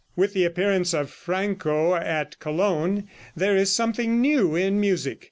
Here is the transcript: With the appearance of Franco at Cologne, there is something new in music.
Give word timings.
With 0.15 0.33
the 0.33 0.45
appearance 0.45 0.95
of 0.95 1.11
Franco 1.11 1.93
at 1.93 2.39
Cologne, 2.39 3.07
there 3.35 3.55
is 3.55 3.69
something 3.71 4.19
new 4.19 4.55
in 4.55 4.79
music. 4.81 5.19